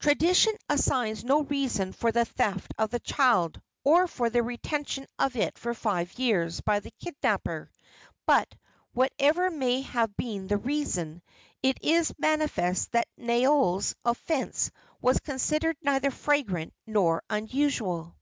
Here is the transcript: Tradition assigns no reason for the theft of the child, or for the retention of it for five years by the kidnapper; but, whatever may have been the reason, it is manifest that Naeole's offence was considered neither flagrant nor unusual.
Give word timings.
Tradition 0.00 0.52
assigns 0.68 1.22
no 1.22 1.42
reason 1.42 1.92
for 1.92 2.10
the 2.10 2.24
theft 2.24 2.74
of 2.76 2.90
the 2.90 2.98
child, 2.98 3.62
or 3.84 4.08
for 4.08 4.28
the 4.28 4.42
retention 4.42 5.06
of 5.16 5.36
it 5.36 5.56
for 5.56 5.74
five 5.74 6.12
years 6.18 6.60
by 6.60 6.80
the 6.80 6.90
kidnapper; 6.98 7.70
but, 8.26 8.52
whatever 8.94 9.48
may 9.48 9.82
have 9.82 10.16
been 10.16 10.48
the 10.48 10.56
reason, 10.56 11.22
it 11.62 11.78
is 11.84 12.12
manifest 12.18 12.90
that 12.90 13.06
Naeole's 13.16 13.94
offence 14.04 14.72
was 15.00 15.20
considered 15.20 15.76
neither 15.84 16.10
flagrant 16.10 16.74
nor 16.84 17.22
unusual. 17.30 18.16